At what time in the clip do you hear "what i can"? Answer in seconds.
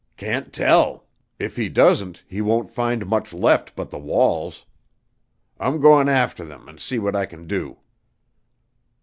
6.97-7.45